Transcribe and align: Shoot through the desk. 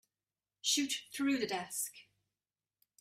Shoot 0.61 1.03
through 1.13 1.37
the 1.37 1.45
desk. 1.45 1.91